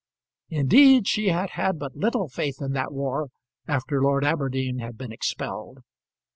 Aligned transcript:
Indeed, 0.49 1.07
she 1.07 1.27
had 1.27 1.51
had 1.51 1.77
but 1.77 1.95
little 1.95 2.27
faith 2.27 2.59
in 2.59 2.71
that 2.71 2.91
war 2.91 3.27
after 3.67 4.01
Lord 4.01 4.25
Aberdeen 4.25 4.79
had 4.79 4.97
been 4.97 5.11
expelled. 5.11 5.81